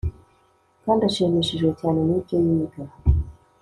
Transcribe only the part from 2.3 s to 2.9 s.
yiga